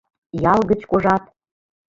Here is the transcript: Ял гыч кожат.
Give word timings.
Ял 0.53 0.59
гыч 0.69 0.81
кожат. 0.91 1.23